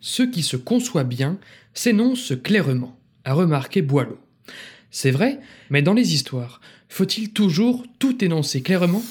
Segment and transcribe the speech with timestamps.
[0.00, 1.38] Ce qui se conçoit bien
[1.74, 4.18] s'énonce clairement, a remarqué Boileau.
[4.92, 5.40] C'est vrai,
[5.70, 9.02] mais dans les histoires, faut-il toujours tout énoncer clairement?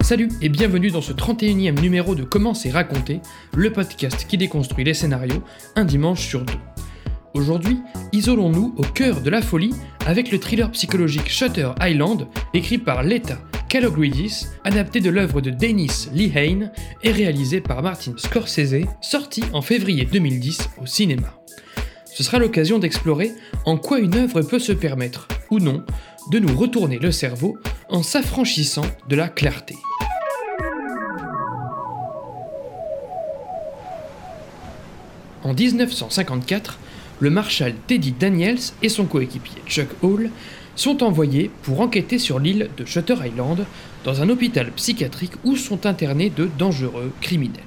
[0.00, 3.20] Salut et bienvenue dans ce 31e numéro de Comment c'est raconté,
[3.54, 5.42] le podcast qui déconstruit les scénarios
[5.76, 6.54] un dimanche sur deux.
[7.34, 7.80] Aujourd'hui,
[8.12, 9.74] isolons-nous au cœur de la folie
[10.06, 16.08] avec le thriller psychologique Shutter Island, écrit par Leta Kalogridis, adapté de l'œuvre de Dennis
[16.14, 16.72] Lehane
[17.02, 21.34] et réalisé par Martin Scorsese, sorti en février 2010 au cinéma.
[22.06, 23.32] Ce sera l'occasion d'explorer
[23.66, 25.84] en quoi une œuvre peut se permettre, ou non,
[26.32, 27.58] de nous retourner le cerveau
[27.90, 29.76] en s'affranchissant de la clarté.
[35.44, 36.78] En 1954,
[37.20, 40.30] le marshal Teddy Daniels et son coéquipier Chuck Hall
[40.76, 43.66] sont envoyés pour enquêter sur l'île de Shutter Island,
[44.04, 47.62] dans un hôpital psychiatrique où sont internés de dangereux criminels.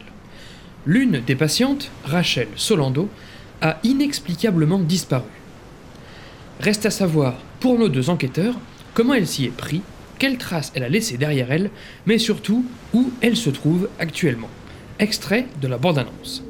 [0.85, 3.09] L'une des patientes, Rachel Solando,
[3.61, 5.29] a inexplicablement disparu.
[6.61, 8.55] Reste à savoir, pour nos deux enquêteurs,
[8.93, 9.81] comment elle s'y est pris,
[10.17, 11.69] quelles traces elle a laissées derrière elle,
[12.05, 14.49] mais surtout où elle se trouve actuellement.
[14.99, 16.43] Extrait de la bande-annonce.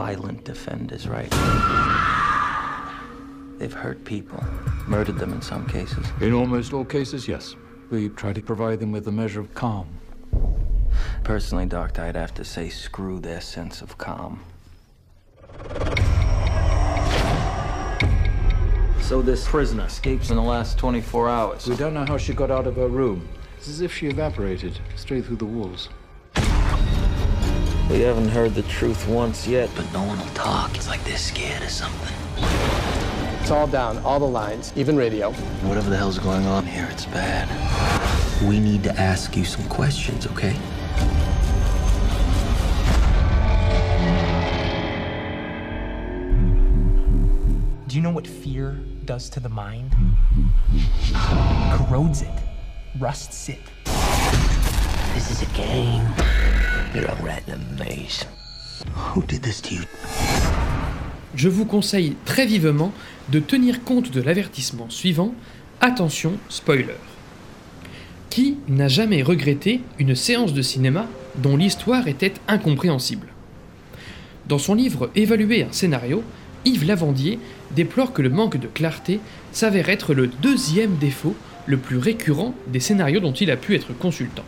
[0.00, 1.30] Violent offenders, right?
[3.58, 4.42] They've hurt people,
[4.88, 6.06] murdered them in some cases.
[6.22, 7.54] In almost all cases, yes.
[7.90, 9.86] We try to provide them with a measure of calm.
[11.22, 14.40] Personally, Doctor, I'd have to say screw their sense of calm.
[19.02, 21.66] So this prisoner escapes in the last 24 hours.
[21.66, 23.28] We don't know how she got out of her room.
[23.58, 25.90] It's as if she evaporated straight through the walls.
[27.90, 30.76] We haven't heard the truth once yet, but no one will talk.
[30.76, 32.14] It's like they're scared of something.
[33.40, 35.32] It's all down, all the lines, even radio.
[35.32, 37.48] Whatever the hell's going on here, it's bad.
[38.48, 40.56] We need to ask you some questions, okay?
[47.88, 49.90] Do you know what fear does to the mind?
[51.72, 52.30] Corrodes it,
[53.00, 53.58] rusts it.
[55.12, 56.06] This is a game.
[56.92, 58.26] You're a rat in a maze.
[59.14, 59.82] Who did this to you?
[61.36, 62.92] Je vous conseille très vivement
[63.28, 65.32] de tenir compte de l'avertissement suivant
[65.80, 66.96] attention, spoiler.
[68.28, 71.06] Qui n'a jamais regretté une séance de cinéma
[71.36, 73.28] dont l'histoire était incompréhensible?
[74.48, 76.24] Dans son livre Évaluer un scénario,
[76.64, 77.38] Yves Lavandier
[77.70, 79.20] déplore que le manque de clarté
[79.52, 81.36] s'avère être le deuxième défaut
[81.66, 84.44] le plus récurrent des scénarios dont il a pu être consultant.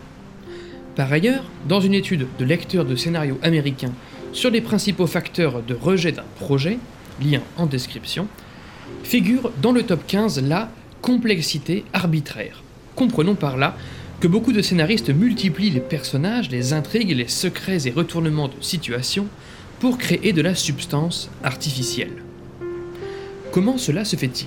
[0.97, 3.93] Par ailleurs, dans une étude de lecteurs de scénarios américains
[4.33, 6.79] sur les principaux facteurs de rejet d'un projet,
[7.23, 8.29] lien en description,
[9.03, 10.71] figure dans le top 15 la
[11.01, 12.63] complexité arbitraire.
[12.95, 13.77] Comprenons par là
[14.21, 19.27] que beaucoup de scénaristes multiplient les personnages, les intrigues, les secrets et retournements de situation
[19.81, 22.23] pour créer de la substance artificielle.
[23.51, 24.47] Comment cela se fait-il?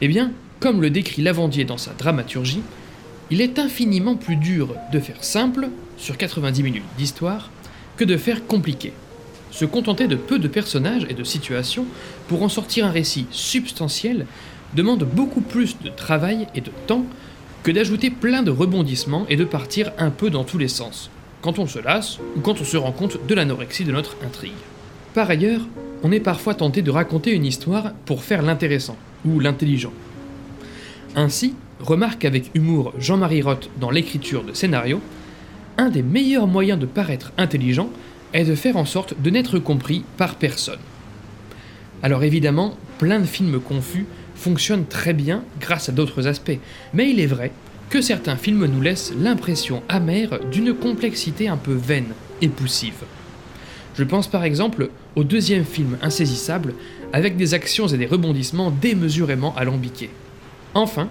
[0.00, 2.62] Eh bien, comme le décrit Lavandier dans sa dramaturgie,
[3.34, 7.50] il est infiniment plus dur de faire simple, sur 90 minutes d'histoire,
[7.96, 8.92] que de faire compliqué.
[9.50, 11.84] Se contenter de peu de personnages et de situations
[12.28, 14.26] pour en sortir un récit substantiel
[14.76, 17.06] demande beaucoup plus de travail et de temps
[17.64, 21.10] que d'ajouter plein de rebondissements et de partir un peu dans tous les sens,
[21.42, 24.52] quand on se lasse ou quand on se rend compte de l'anorexie de notre intrigue.
[25.12, 25.62] Par ailleurs,
[26.04, 29.92] on est parfois tenté de raconter une histoire pour faire l'intéressant ou l'intelligent.
[31.16, 35.00] Ainsi, remarque avec humour Jean-Marie Roth dans l'écriture de scénario,
[35.78, 37.90] un des meilleurs moyens de paraître intelligent
[38.32, 40.78] est de faire en sorte de n'être compris par personne.
[42.02, 46.58] Alors évidemment, plein de films confus fonctionnent très bien grâce à d'autres aspects,
[46.92, 47.52] mais il est vrai
[47.90, 53.04] que certains films nous laissent l'impression amère d'une complexité un peu vaine et poussive.
[53.96, 56.74] Je pense par exemple au deuxième film Insaisissable,
[57.12, 60.10] avec des actions et des rebondissements démesurément alambiqués.
[60.74, 61.08] Enfin,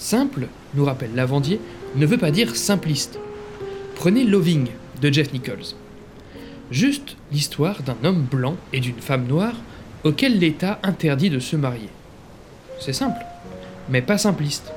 [0.00, 1.60] simple, nous rappelle Lavandier,
[1.94, 3.18] ne veut pas dire simpliste.
[3.94, 4.66] Prenez Loving
[5.00, 5.74] de Jeff Nichols.
[6.70, 9.54] Juste l'histoire d'un homme blanc et d'une femme noire
[10.02, 11.88] auquel l'État interdit de se marier.
[12.80, 13.20] C'est simple,
[13.90, 14.72] mais pas simpliste.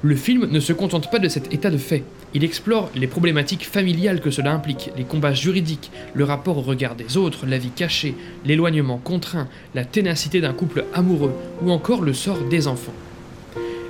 [0.00, 2.02] Le film ne se contente pas de cet état de fait,
[2.34, 6.96] il explore les problématiques familiales que cela implique, les combats juridiques, le rapport au regard
[6.96, 8.14] des autres, la vie cachée,
[8.46, 12.94] l'éloignement contraint, la ténacité d'un couple amoureux ou encore le sort des enfants.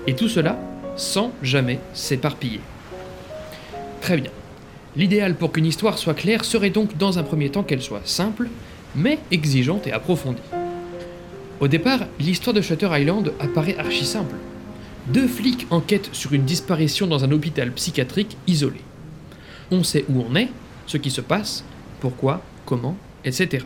[0.09, 0.59] Et tout cela
[0.97, 2.61] sans jamais s'éparpiller.
[4.01, 4.31] Très bien.
[4.97, 8.49] L'idéal pour qu'une histoire soit claire serait donc dans un premier temps qu'elle soit simple,
[8.95, 10.43] mais exigeante et approfondie.
[11.61, 14.35] Au départ, l'histoire de Shutter Island apparaît archi simple.
[15.07, 18.81] deux flics enquêtent sur une disparition dans un hôpital psychiatrique isolé.
[19.71, 20.49] On sait où on est,
[20.87, 21.65] ce qui se passe,
[22.01, 23.65] pourquoi, comment, etc.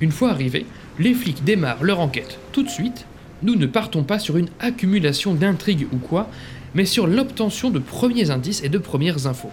[0.00, 0.66] Une fois arrivés,
[0.98, 3.06] les flics démarrent leur enquête tout de suite.
[3.42, 6.28] Nous ne partons pas sur une accumulation d'intrigues ou quoi,
[6.74, 9.50] mais sur l'obtention de premiers indices et de premières infos.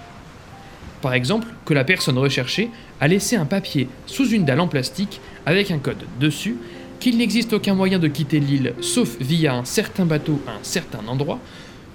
[1.02, 2.70] Par exemple, que la personne recherchée
[3.00, 6.58] a laissé un papier sous une dalle en plastique avec un code dessus,
[7.00, 11.00] qu'il n'existe aucun moyen de quitter l'île sauf via un certain bateau à un certain
[11.08, 11.40] endroit,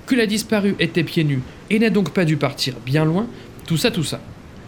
[0.07, 3.27] que la disparue était pieds nus et n'a donc pas dû partir bien loin,
[3.67, 4.21] tout ça, tout ça.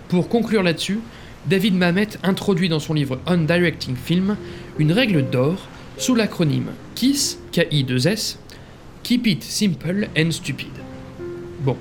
[0.08, 1.00] Pour conclure là-dessus,
[1.46, 4.37] David Mamet introduit dans son livre On Directing Film
[4.79, 8.38] une règle d'or sous l'acronyme KISS, K-I-2-S,
[9.02, 10.69] Keep It Simple and Stupid.
[11.60, 11.76] Bon,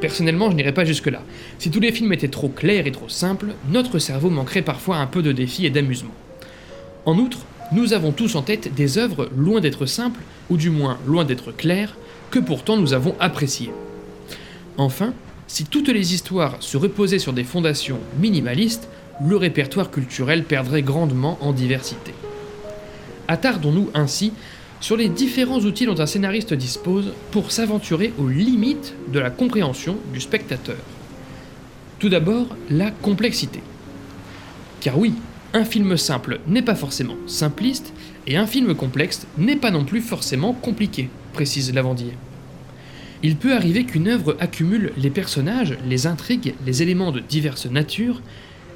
[0.00, 1.22] personnellement je n'irai pas jusque-là.
[1.58, 5.06] Si tous les films étaient trop clairs et trop simples, notre cerveau manquerait parfois un
[5.06, 6.14] peu de défi et d'amusement.
[7.06, 7.38] En outre,
[7.72, 10.20] nous avons tous en tête des œuvres loin d'être simples,
[10.50, 11.96] ou du moins loin d'être claires,
[12.30, 13.70] que pourtant nous avons appréciées.
[14.76, 15.14] Enfin,
[15.46, 18.88] si toutes les histoires se reposaient sur des fondations minimalistes,
[19.24, 22.12] le répertoire culturel perdrait grandement en diversité.
[23.28, 24.32] Attardons-nous ainsi
[24.80, 29.96] sur les différents outils dont un scénariste dispose pour s'aventurer aux limites de la compréhension
[30.12, 30.76] du spectateur.
[31.98, 33.60] Tout d'abord, la complexité.
[34.80, 35.14] Car oui,
[35.54, 37.94] un film simple n'est pas forcément simpliste,
[38.26, 42.12] et un film complexe n'est pas non plus forcément compliqué, précise Lavandier.
[43.22, 48.20] Il peut arriver qu'une œuvre accumule les personnages, les intrigues, les éléments de diverses natures,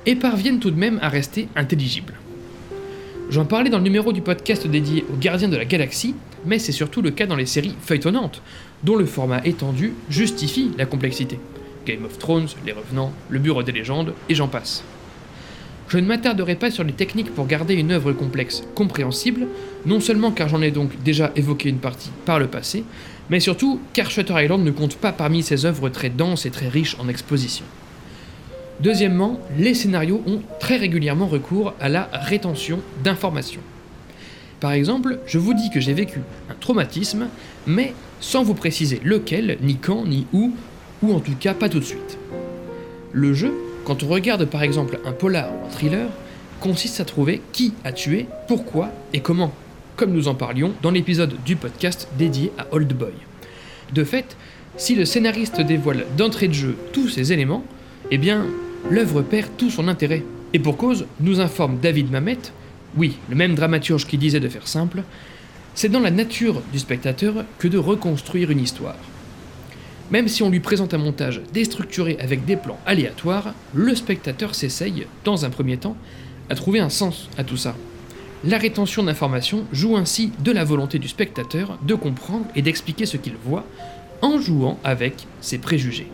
[0.06, 2.14] et parvienne tout de même à rester intelligible.
[3.30, 6.14] J'en parlais dans le numéro du podcast dédié aux gardiens de la galaxie,
[6.46, 8.40] mais c'est surtout le cas dans les séries feuilletonnantes,
[8.84, 11.38] dont le format étendu justifie la complexité.
[11.84, 14.82] Game of Thrones, Les Revenants, Le Bureau des légendes, et j'en passe.
[15.88, 19.46] Je ne m'attarderai pas sur les techniques pour garder une œuvre complexe compréhensible,
[19.84, 22.82] non seulement car j'en ai donc déjà évoqué une partie par le passé,
[23.28, 26.68] mais surtout car Shutter Island ne compte pas parmi ces œuvres très denses et très
[26.68, 27.66] riches en exposition.
[28.80, 33.60] Deuxièmement, les scénarios ont très régulièrement recours à la rétention d'informations.
[34.60, 36.20] Par exemple, je vous dis que j'ai vécu
[36.50, 37.28] un traumatisme,
[37.66, 40.52] mais sans vous préciser lequel, ni quand, ni où,
[41.02, 42.18] ou en tout cas pas tout de suite.
[43.12, 43.52] Le jeu,
[43.84, 46.08] quand on regarde par exemple un polar ou un thriller,
[46.60, 49.52] consiste à trouver qui a tué, pourquoi et comment,
[49.96, 53.12] comme nous en parlions dans l'épisode du podcast dédié à Old Boy.
[53.92, 54.36] De fait,
[54.76, 57.64] si le scénariste dévoile d'entrée de jeu tous ces éléments,
[58.10, 58.44] eh bien,
[58.90, 60.24] l'œuvre perd tout son intérêt.
[60.52, 62.38] Et pour cause, nous informe David Mamet,
[62.96, 65.02] oui, le même dramaturge qui disait de faire simple,
[65.74, 68.96] c'est dans la nature du spectateur que de reconstruire une histoire.
[70.10, 75.06] Même si on lui présente un montage déstructuré avec des plans aléatoires, le spectateur s'essaye,
[75.24, 75.96] dans un premier temps,
[76.48, 77.76] à trouver un sens à tout ça.
[78.44, 83.16] La rétention d'informations joue ainsi de la volonté du spectateur de comprendre et d'expliquer ce
[83.16, 83.66] qu'il voit
[84.22, 86.08] en jouant avec ses préjugés.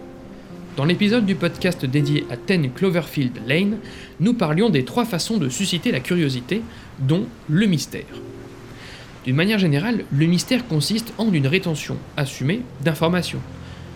[0.76, 3.76] Dans l'épisode du podcast dédié à Ten Cloverfield Lane,
[4.18, 6.62] nous parlions des trois façons de susciter la curiosité,
[6.98, 8.02] dont le mystère.
[9.24, 13.38] D'une manière générale, le mystère consiste en une rétention assumée d'informations,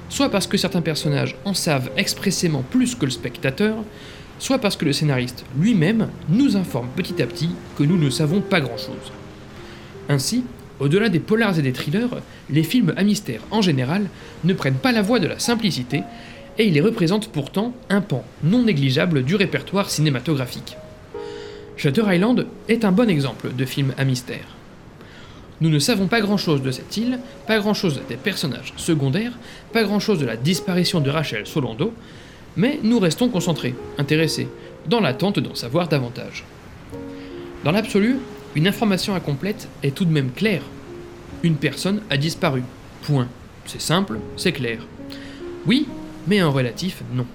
[0.09, 3.75] soit parce que certains personnages en savent expressément plus que le spectateur,
[4.39, 8.41] soit parce que le scénariste lui-même nous informe petit à petit que nous ne savons
[8.41, 9.13] pas grand-chose.
[10.09, 10.45] Ainsi,
[10.79, 12.21] au-delà des polars et des thrillers,
[12.51, 14.09] les films à mystère en général
[14.45, 16.05] ne prennent pas la voie de la simplicité
[16.59, 20.77] et il les représente pourtant un pan non négligeable du répertoire cinématographique.
[21.77, 24.57] Shutter Island est un bon exemple de film à mystère.
[25.61, 29.39] Nous ne savons pas grand-chose de cette île, pas grand-chose des personnages secondaires,
[29.73, 31.93] pas grand-chose de la disparition de Rachel Solando,
[32.57, 34.49] mais nous restons concentrés, intéressés,
[34.89, 36.45] dans l'attente d'en savoir davantage.
[37.65, 38.17] Dans l'absolu,
[38.55, 40.63] une information incomplète est tout de même claire.
[41.43, 42.63] Une personne a disparu.
[43.03, 43.29] Point.
[43.67, 44.81] C'est simple, c'est clair.
[45.67, 45.87] Oui,
[46.29, 47.27] mais en relatif, non.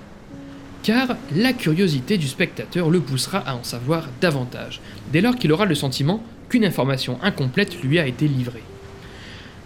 [0.84, 4.82] Car la curiosité du spectateur le poussera à en savoir davantage,
[5.12, 8.64] dès lors qu'il aura le sentiment qu'une information incomplète lui a été livrée.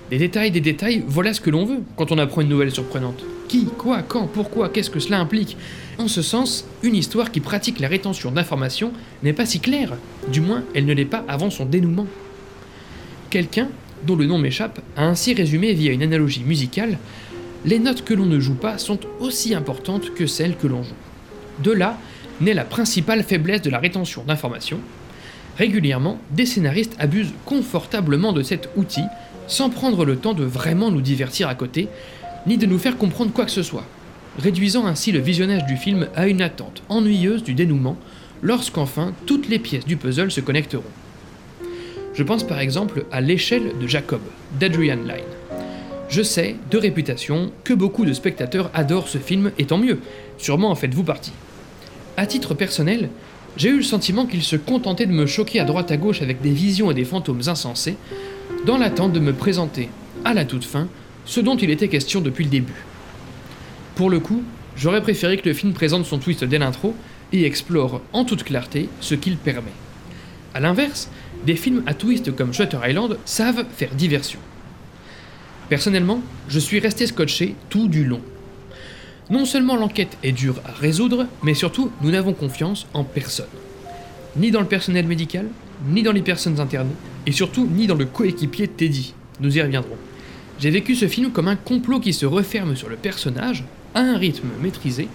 [0.10, 3.26] Des détails, des détails, voilà ce que l'on veut quand on apprend une nouvelle surprenante.
[3.50, 5.58] Qui, quoi, quand, pourquoi, qu'est-ce que cela implique?
[5.98, 8.94] En ce sens, une histoire qui pratique la rétention d'informations
[9.24, 9.94] n'est pas si claire,
[10.32, 12.08] du moins elle ne l'est pas avant son dénouement.
[13.30, 13.68] Quelqu'un,
[14.06, 17.00] dont le nom m'échappe, a ainsi résumé via une analogie musicale
[17.68, 20.96] les notes que l'on ne joue pas sont aussi importantes que celles que l'on joue.
[21.62, 21.98] De là
[22.40, 24.80] naît la principale faiblesse de la rétention d'informations.
[25.58, 29.04] Régulièrement, des scénaristes abusent confortablement de cet outil
[29.48, 31.90] sans prendre le temps de vraiment nous divertir à côté,
[32.46, 33.86] ni de nous faire comprendre quoi que ce soit,
[34.40, 37.98] réduisant ainsi le visionnage du film à une attente ennuyeuse du dénouement,
[38.42, 40.84] lorsqu'enfin toutes les pièces du puzzle se connecteront.
[42.14, 44.22] Je pense par exemple à l'échelle de Jacob,
[44.58, 45.57] d'Adrian Lyne.
[46.10, 50.00] Je sais, de réputation, que beaucoup de spectateurs adorent ce film, et tant mieux,
[50.38, 51.34] sûrement en faites-vous partie.
[52.16, 53.10] À titre personnel,
[53.58, 56.42] j'ai eu le sentiment qu'il se contentait de me choquer à droite à gauche avec
[56.42, 57.98] des visions et des fantômes insensés,
[58.66, 59.90] dans l'attente de me présenter,
[60.24, 60.88] à la toute fin,
[61.26, 62.86] ce dont il était question depuis le début.
[63.96, 64.44] Pour le coup,
[64.78, 66.96] j'aurais préféré que le film présente son twist dès l'intro
[67.34, 69.74] et explore en toute clarté ce qu'il permet.
[70.54, 71.10] A l'inverse,
[71.46, 74.40] des films à twist comme Shutter Island savent faire diversion.
[75.70, 78.22] Personnellement, je suis resté scotché tout du long.
[79.30, 83.48] Non seulement l'enquête est dure à résoudre, mais surtout nous n'avons confiance en personne.
[84.38, 85.48] Ni dans le personnel médical,
[85.90, 86.96] ni dans les personnes internées,
[87.26, 89.14] et surtout ni dans le coéquipier Teddy.
[89.42, 89.98] Nous y reviendrons.
[90.58, 94.18] J'ai vécu ce film comme un complot qui se referme sur le personnage, à un
[94.18, 95.10] rythme maîtrisé,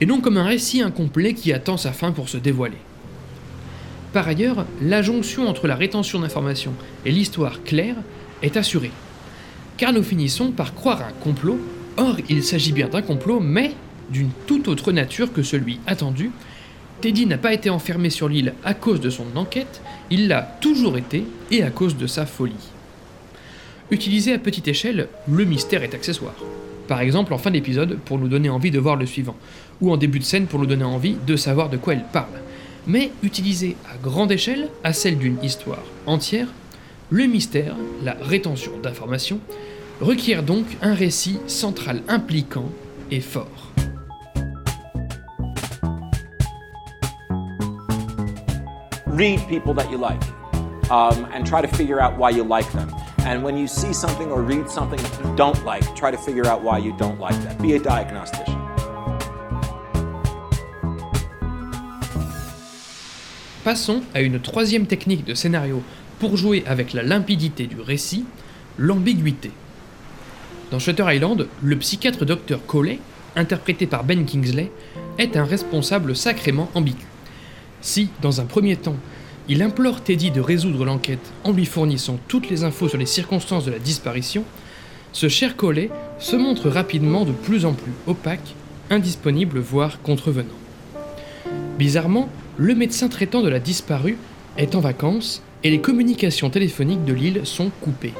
[0.00, 2.78] et non comme un récit incomplet qui attend sa fin pour se dévoiler.
[4.14, 7.96] Par ailleurs, la jonction entre la rétention d'informations et l'histoire claire
[8.42, 8.90] est assurée
[9.82, 11.58] car nous finissons par croire un complot,
[11.96, 13.72] or il s'agit bien d'un complot, mais
[14.10, 16.30] d'une toute autre nature que celui attendu.
[17.00, 20.96] Teddy n'a pas été enfermé sur l'île à cause de son enquête, il l'a toujours
[20.98, 22.70] été et à cause de sa folie.
[23.90, 26.36] Utilisé à petite échelle, le mystère est accessoire.
[26.86, 29.36] Par exemple en fin d'épisode pour nous donner envie de voir le suivant,
[29.80, 32.38] ou en début de scène pour nous donner envie de savoir de quoi elle parle.
[32.86, 36.46] Mais utilisé à grande échelle, à celle d'une histoire entière,
[37.10, 37.74] le mystère,
[38.04, 39.40] la rétention d'informations,
[40.02, 42.70] requiert donc un récit central impliquant
[43.10, 43.72] et fort.
[49.12, 50.22] read people that you like
[50.90, 52.90] um, and try to figure out why you like them.
[53.24, 56.46] And when you see something or read something that you don't like, try to figure
[56.46, 57.60] out why you don't like that.
[57.60, 58.58] Be a diagnostician.
[63.64, 65.82] Passons à une troisième technique de scénario
[66.18, 68.24] pour jouer avec la limpidité du récit,
[68.76, 69.52] l'ambiguïté.
[70.72, 72.58] Dans Shutter Island, le psychiatre Dr.
[72.66, 72.98] Coley,
[73.36, 74.70] interprété par Ben Kingsley,
[75.18, 77.04] est un responsable sacrément ambigu.
[77.82, 78.96] Si, dans un premier temps,
[79.50, 83.66] il implore Teddy de résoudre l'enquête en lui fournissant toutes les infos sur les circonstances
[83.66, 84.44] de la disparition,
[85.12, 88.54] ce cher Collet se montre rapidement de plus en plus opaque,
[88.88, 90.48] indisponible voire contrevenant.
[91.78, 94.16] Bizarrement, le médecin traitant de la disparue
[94.56, 98.14] est en vacances et les communications téléphoniques de l'île sont coupées.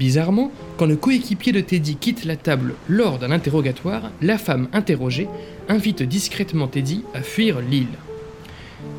[0.00, 5.28] Bizarrement, quand le coéquipier de Teddy quitte la table lors d'un interrogatoire, la femme interrogée
[5.68, 7.86] invite discrètement Teddy à fuir l'île.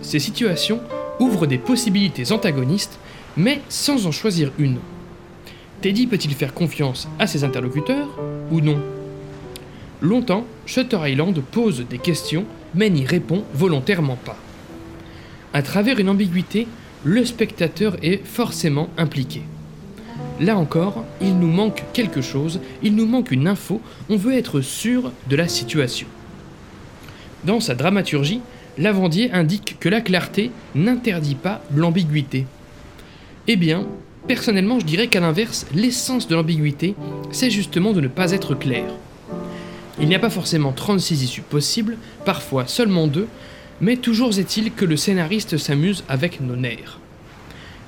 [0.01, 0.79] Ces situations
[1.19, 2.99] ouvrent des possibilités antagonistes,
[3.35, 4.77] mais sans en choisir une.
[5.81, 8.09] Teddy peut-il faire confiance à ses interlocuteurs
[8.51, 8.81] ou non?
[10.01, 14.37] Longtemps, Shutter Island pose des questions, mais n'y répond volontairement pas.
[15.53, 16.67] À travers une ambiguïté,
[17.03, 19.41] le spectateur est forcément impliqué.
[20.39, 24.59] Là encore, il nous manque quelque chose, il nous manque une info, on veut être
[24.61, 26.07] sûr de la situation.
[27.45, 28.41] Dans sa dramaturgie,
[28.77, 32.45] Lavandier indique que la clarté n'interdit pas l'ambiguïté.
[33.47, 33.87] Eh bien,
[34.27, 36.95] personnellement, je dirais qu'à l'inverse, l'essence de l'ambiguïté,
[37.31, 38.85] c'est justement de ne pas être clair.
[40.01, 43.27] Il n'y a pas forcément 36 issues possibles, parfois seulement deux,
[43.79, 46.99] mais toujours est-il que le scénariste s'amuse avec nos nerfs.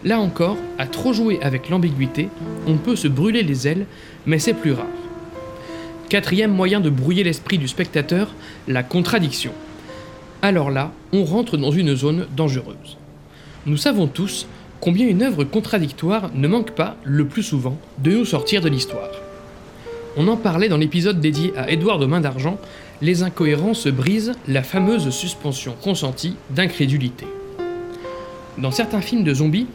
[0.08, 2.30] Là encore, à trop jouer avec l'ambiguïté,
[2.66, 3.86] on peut se brûler les ailes,
[4.26, 4.86] mais c'est plus rare.
[6.08, 8.34] Quatrième moyen de brouiller l'esprit du spectateur,
[8.70, 9.52] la contradiction.
[10.42, 12.96] Alors là, on rentre dans une zone dangereuse.
[13.66, 14.48] Nous savons tous
[14.80, 19.12] combien une œuvre contradictoire ne manque pas, le plus souvent, de nous sortir de l'histoire.
[20.16, 22.58] On en parlait dans l'épisode dédié à Édouard de Main d'Argent,
[23.02, 27.28] les incohérences brisent la fameuse suspension consentie d'incrédulité.
[28.58, 29.68] Dans certains films de zombies,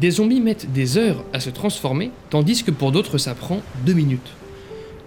[0.00, 3.94] des zombies mettent des heures à se transformer, tandis que pour d'autres ça prend deux
[3.94, 4.32] minutes.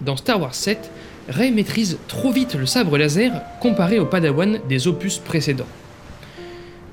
[0.00, 0.90] Dans Star Wars 7,
[1.28, 5.68] Rey maîtrise trop vite le sabre laser comparé au Padawan des opus précédents.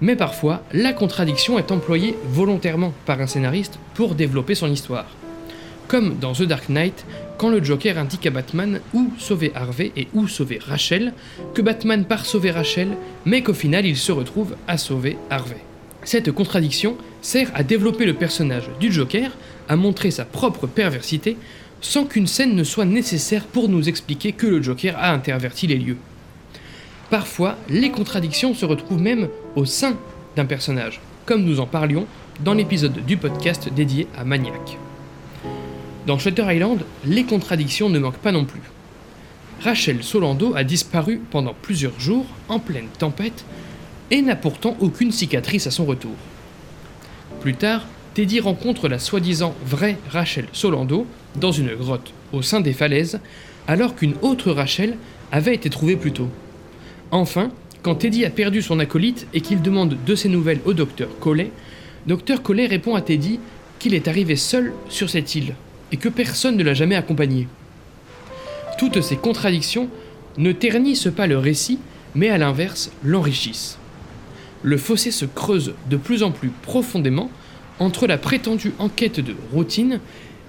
[0.01, 5.07] Mais parfois, la contradiction est employée volontairement par un scénariste pour développer son histoire.
[5.87, 7.05] Comme dans The Dark Knight,
[7.37, 11.13] quand le Joker indique à Batman où sauver Harvey et où sauver Rachel,
[11.53, 12.89] que Batman part sauver Rachel,
[13.25, 15.68] mais qu'au final il se retrouve à sauver Harvey.
[16.03, 19.31] Cette contradiction sert à développer le personnage du Joker,
[19.67, 21.37] à montrer sa propre perversité,
[21.81, 25.77] sans qu'une scène ne soit nécessaire pour nous expliquer que le Joker a interverti les
[25.77, 25.97] lieux.
[27.09, 29.97] Parfois, les contradictions se retrouvent même au sein
[30.35, 32.05] d'un personnage, comme nous en parlions
[32.43, 34.77] dans l'épisode du podcast dédié à Maniac.
[36.07, 38.61] Dans Shutter Island, les contradictions ne manquent pas non plus.
[39.61, 43.43] Rachel Solando a disparu pendant plusieurs jours en pleine tempête
[44.11, 46.15] et n'a pourtant aucune cicatrice à son retour.
[47.41, 52.73] Plus tard, Teddy rencontre la soi-disant vraie Rachel Solando dans une grotte au sein des
[52.73, 53.19] falaises,
[53.67, 54.97] alors qu'une autre Rachel
[55.31, 56.29] avait été trouvée plus tôt.
[57.11, 57.51] Enfin,
[57.81, 61.51] quand Teddy a perdu son acolyte et qu'il demande de ses nouvelles au docteur Collet,
[62.07, 63.39] docteur Collet répond à Teddy
[63.79, 65.55] qu'il est arrivé seul sur cette île
[65.91, 67.47] et que personne ne l'a jamais accompagné.
[68.77, 69.89] Toutes ces contradictions
[70.37, 71.79] ne ternissent pas le récit,
[72.15, 73.77] mais à l'inverse l'enrichissent.
[74.63, 77.31] Le fossé se creuse de plus en plus profondément
[77.79, 79.99] entre la prétendue enquête de routine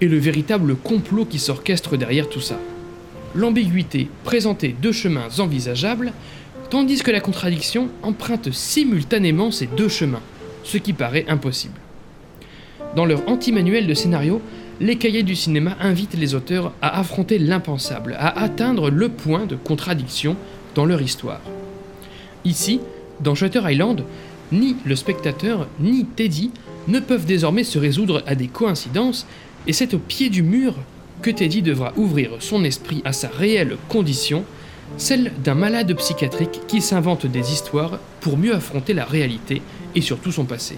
[0.00, 2.58] et le véritable complot qui s'orchestre derrière tout ça.
[3.34, 6.12] L'ambiguïté présentait deux chemins envisageables,
[6.70, 10.22] tandis que la contradiction emprunte simultanément ces deux chemins,
[10.64, 11.78] ce qui paraît impossible.
[12.96, 14.42] Dans leur anti-manuel de scénario,
[14.80, 19.54] les cahiers du cinéma invitent les auteurs à affronter l'impensable, à atteindre le point de
[19.54, 20.36] contradiction
[20.74, 21.42] dans leur histoire.
[22.44, 22.80] Ici,
[23.20, 24.04] dans Shutter Island,
[24.52, 26.50] ni le spectateur ni Teddy
[26.88, 29.26] ne peuvent désormais se résoudre à des coïncidences,
[29.66, 30.74] et c'est au pied du mur
[31.22, 34.44] que Teddy devra ouvrir son esprit à sa réelle condition,
[34.96, 39.62] celle d'un malade psychiatrique qui s'invente des histoires pour mieux affronter la réalité
[39.94, 40.76] et surtout son passé.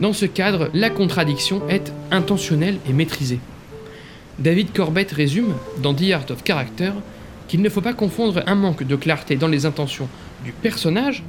[0.00, 3.40] Dans ce cadre, la contradiction est intentionnelle et maîtrisée.
[4.38, 6.92] David Corbett résume, dans The Art of Character,
[7.48, 10.08] qu'il ne faut pas confondre un manque de clarté dans les intentions
[10.44, 11.22] du personnage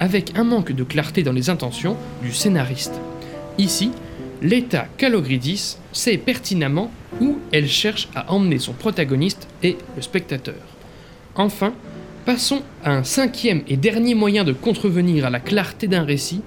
[0.00, 3.00] avec un manque de clarté dans les intentions du scénariste.
[3.58, 3.90] Ici,
[4.42, 10.54] l'État Calogridis sait pertinemment où elle cherche à emmener son protagoniste et le spectateur.
[11.34, 11.72] Enfin,
[12.24, 16.42] passons à un cinquième et dernier moyen de contrevenir à la clarté d'un récit,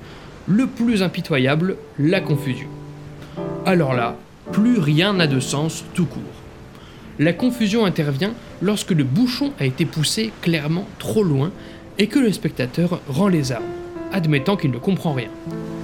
[0.47, 2.69] le plus impitoyable, la confusion.
[3.65, 4.17] Alors là,
[4.51, 6.21] plus rien n'a de sens tout court.
[7.19, 11.51] La confusion intervient lorsque le bouchon a été poussé clairement trop loin
[12.01, 13.63] et que le spectateur rend les armes,
[14.11, 15.29] admettant qu'il ne comprend rien.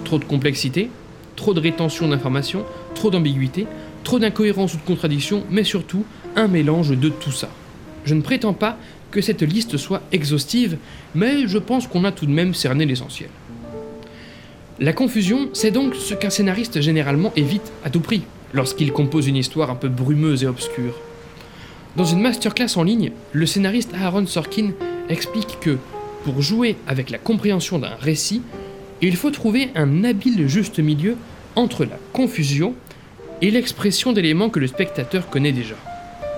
[0.03, 0.89] Trop de complexité,
[1.36, 3.67] trop de rétention d'informations, trop d'ambiguïté,
[4.03, 6.05] trop d'incohérences ou de contradictions, mais surtout
[6.36, 7.50] un mélange de tout ça.
[8.03, 8.79] Je ne prétends pas
[9.12, 10.80] que cette liste soit exhaustive,
[11.13, 13.30] mais je pense qu'on a tout de même cerné l'essentiel.
[14.80, 18.23] La confusion, c'est donc ce qu'un scénariste généralement évite à tout prix
[18.56, 20.95] lorsqu'il compose une histoire un peu brumeuse et obscure.
[21.95, 24.71] Dans une masterclass en ligne, le scénariste Aaron Sorkin
[25.10, 25.77] explique que,
[26.23, 28.41] pour jouer avec la compréhension d'un récit,
[29.01, 31.15] il faut trouver un habile juste milieu
[31.56, 32.73] entre la confusion
[33.41, 35.75] et l'expression d'éléments que le spectateur connaît déjà.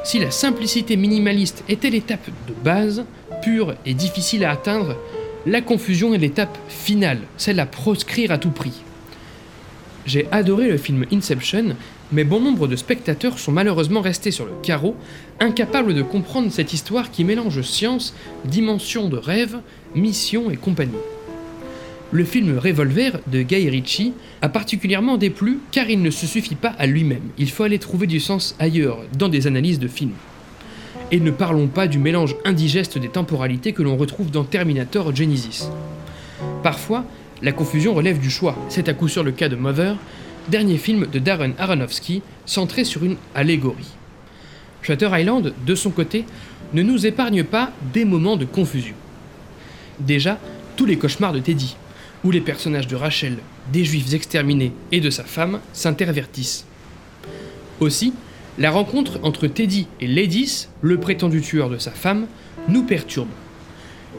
[0.03, 3.05] Si la simplicité minimaliste était l'étape de base,
[3.41, 4.97] pure et difficile à atteindre,
[5.45, 8.83] la confusion est l'étape finale, celle à proscrire à tout prix.
[10.05, 11.75] J'ai adoré le film Inception,
[12.12, 14.95] mais bon nombre de spectateurs sont malheureusement restés sur le carreau,
[15.39, 19.57] incapables de comprendre cette histoire qui mélange science, dimension de rêve,
[19.95, 20.93] mission et compagnie.
[22.12, 26.73] Le film Revolver de Guy Ritchie a particulièrement déplu car il ne se suffit pas
[26.79, 30.15] à lui-même, il faut aller trouver du sens ailleurs, dans des analyses de films.
[31.12, 35.67] Et ne parlons pas du mélange indigeste des temporalités que l'on retrouve dans Terminator Genesis.
[36.63, 37.05] Parfois,
[37.41, 39.95] la confusion relève du choix, c'est à coup sûr le cas de Mother,
[40.49, 43.95] dernier film de Darren Aronofsky centré sur une allégorie.
[44.82, 46.25] Shutter Island, de son côté,
[46.73, 48.95] ne nous épargne pas des moments de confusion.
[49.99, 50.39] Déjà,
[50.75, 51.75] tous les cauchemars de Teddy,
[52.23, 53.38] où les personnages de Rachel,
[53.71, 56.65] des juifs exterminés et de sa femme s'intervertissent.
[57.80, 58.13] Aussi,
[58.58, 62.28] la rencontre entre Teddy et Ladys, le prétendu tueur de sa femme,
[62.67, 63.30] nous perturbe.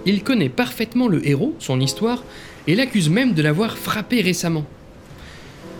[0.07, 2.25] Il connaît parfaitement le héros, son histoire,
[2.67, 4.65] et l'accuse même de l'avoir frappé récemment.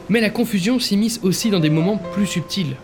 [0.09, 2.77] Mais la confusion s'immisce aussi dans des moments plus subtils.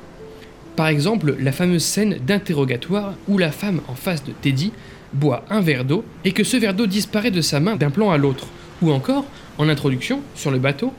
[0.77, 4.73] Par exemple, la fameuse scène d'interrogatoire où la femme en face de Teddy
[5.13, 8.11] boit un verre d'eau et que ce verre d'eau disparaît de sa main d'un plan
[8.11, 8.47] à l'autre.
[8.83, 9.25] Ou encore,
[9.59, 10.93] en introduction, sur le bateau,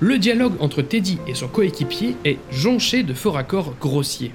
[0.00, 4.32] le dialogue entre Teddy et son coéquipier est jonché de faux raccords grossiers.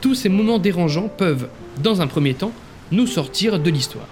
[0.00, 1.48] Tous ces moments dérangeants peuvent,
[1.82, 2.52] dans un premier temps,
[2.90, 4.08] nous sortir de l'histoire.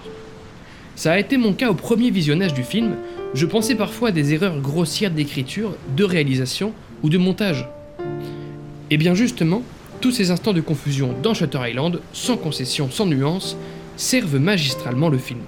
[0.95, 2.95] Ça a été mon cas au premier visionnage du film,
[3.33, 7.67] je pensais parfois à des erreurs grossières d'écriture, de réalisation ou de montage.
[8.89, 9.63] Et bien justement,
[10.01, 13.55] tous ces instants de confusion dans Shutter Island, sans concession, sans nuance,
[13.95, 15.39] servent magistralement le film.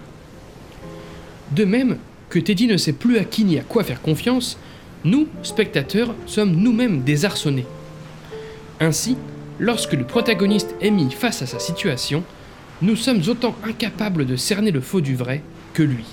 [1.51, 1.97] De même
[2.29, 4.57] que Teddy ne sait plus à qui ni à quoi faire confiance,
[5.03, 7.65] nous, spectateurs, sommes nous-mêmes désarçonnés.
[8.79, 9.17] Ainsi,
[9.59, 12.23] lorsque le protagoniste est mis face à sa situation,
[12.83, 15.41] nous sommes autant incapables de cerner le faux du vrai
[15.73, 16.03] que lui.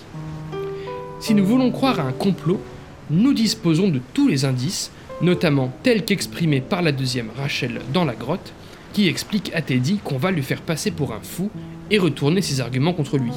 [1.19, 2.61] Si nous voulons croire à un complot,
[3.11, 8.15] nous disposons de tous les indices, notamment tels qu'exprimés par la deuxième Rachel dans la
[8.15, 8.53] grotte,
[8.93, 11.51] qui explique à Teddy qu'on va lui faire passer pour un fou
[11.91, 13.33] et retourner ses arguments contre lui.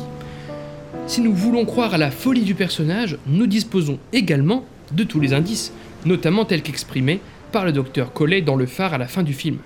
[1.08, 5.34] Si nous voulons croire à la folie du personnage, nous disposons également de tous les
[5.34, 5.74] indices,
[6.06, 7.20] notamment tel qu'exprimé
[7.52, 9.58] par le docteur Collet dans Le Phare à la fin du film.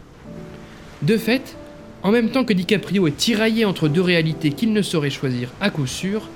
[1.02, 1.58] De fait,
[2.04, 5.70] en même temps que DiCaprio est tiraillé entre deux réalités qu'il ne saurait choisir à
[5.70, 6.30] coup sûr,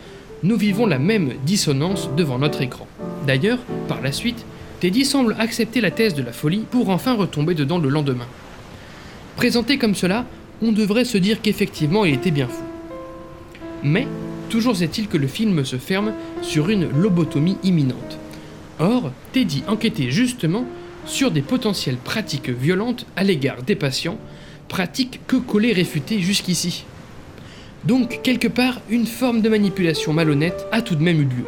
[0.43, 2.87] nous vivons la même dissonance devant notre écran.
[3.27, 4.45] D'ailleurs, par la suite,
[4.79, 8.27] Teddy semble accepter la thèse de la folie pour enfin retomber dedans le lendemain.
[9.35, 10.25] Présenté comme cela,
[10.63, 12.63] on devrait se dire qu'effectivement il était bien fou.
[13.83, 14.07] Mais,
[14.49, 18.17] toujours est-il que le film se ferme sur une lobotomie imminente.
[18.79, 20.65] Or, Teddy enquêtait justement
[21.05, 24.17] sur des potentielles pratiques violentes à l'égard des patients,
[24.71, 26.85] pratiques que Collet réfutait jusqu'ici.
[27.83, 31.45] Donc, quelque part, une forme de manipulation malhonnête a tout de même eu lieu.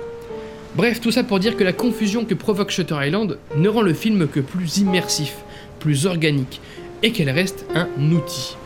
[0.76, 3.94] Bref, tout ça pour dire que la confusion que provoque Shutter Island ne rend le
[3.94, 5.38] film que plus immersif,
[5.80, 6.60] plus organique,
[7.02, 8.58] et qu'elle reste un outil.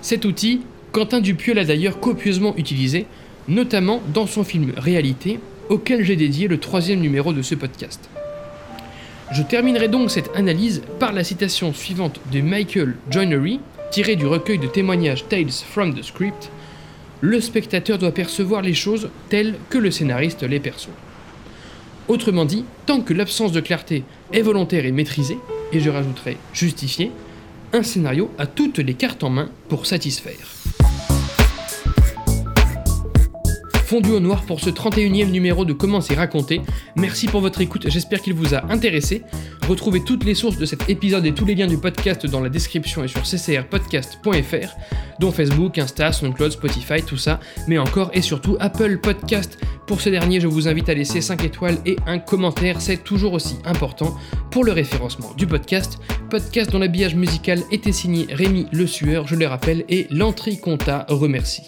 [0.00, 0.62] Cet outil,
[0.92, 3.04] Quentin Dupieux l'a d'ailleurs copieusement utilisé,
[3.46, 8.08] notamment dans son film Réalité, auquel j'ai dédié le troisième numéro de ce podcast.
[9.32, 13.60] Je terminerai donc cette analyse par la citation suivante de Michael Joinery,
[13.90, 16.50] tirée du recueil de témoignages Tales from the Script,
[17.20, 20.94] le spectateur doit percevoir les choses telles que le scénariste les perçoit.
[22.08, 25.38] Autrement dit, tant que l'absence de clarté est volontaire et maîtrisée,
[25.72, 27.10] et je rajouterai justifiée,
[27.72, 30.55] un scénario a toutes les cartes en main pour satisfaire.
[33.86, 36.60] Fondu au noir pour ce 31e numéro de Comment c'est raconté.
[36.96, 39.22] Merci pour votre écoute, j'espère qu'il vous a intéressé.
[39.68, 42.48] Retrouvez toutes les sources de cet épisode et tous les liens du podcast dans la
[42.48, 44.76] description et sur ccrpodcast.fr,
[45.20, 49.56] dont Facebook, Insta, SoundCloud, Spotify, tout ça, mais encore et surtout Apple Podcast.
[49.86, 53.34] Pour ce dernier, je vous invite à laisser 5 étoiles et un commentaire, c'est toujours
[53.34, 54.16] aussi important
[54.50, 55.98] pour le référencement du podcast.
[56.28, 61.06] Podcast dont l'habillage musical était signé Rémi Le Sueur, je le rappelle, et l'entrée compta
[61.08, 61.62] remercie.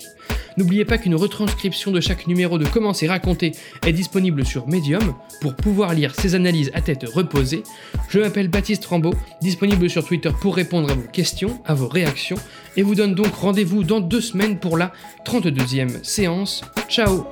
[0.59, 3.53] N'oubliez pas qu'une retranscription de chaque numéro de Comment c'est raconté
[3.87, 7.63] est disponible sur Medium pour pouvoir lire ces analyses à tête reposée.
[8.09, 12.39] Je m'appelle Baptiste Rambaud, disponible sur Twitter pour répondre à vos questions, à vos réactions,
[12.77, 14.91] et vous donne donc rendez-vous dans deux semaines pour la
[15.25, 16.65] 32e séance.
[16.89, 17.29] Ciao